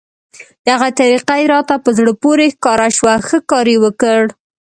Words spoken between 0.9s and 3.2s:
طریقه یې راته په زړه پورې ښکاره شوه،